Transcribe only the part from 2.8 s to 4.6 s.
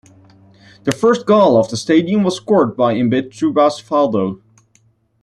Imbituba's Valdo.